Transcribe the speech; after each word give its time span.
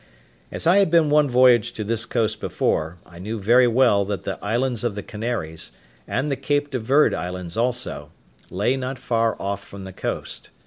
As 0.51 0.65
I 0.65 0.77
had 0.77 0.89
been 0.89 1.11
one 1.11 1.29
voyage 1.29 1.73
to 1.73 1.83
this 1.83 2.07
coast 2.07 2.41
before, 2.41 2.97
I 3.05 3.19
knew 3.19 3.39
very 3.39 3.67
well 3.67 4.03
that 4.05 4.23
the 4.23 4.43
islands 4.43 4.83
of 4.83 4.95
the 4.95 5.03
Canaries, 5.03 5.71
and 6.07 6.31
the 6.31 6.35
Cape 6.35 6.71
de 6.71 6.79
Verde 6.79 7.15
Islands 7.15 7.55
also, 7.55 8.09
lay 8.49 8.75
not 8.77 8.97
far 8.97 9.39
off 9.39 9.63
from 9.63 9.83
the 9.83 9.93
coast. 9.93 10.49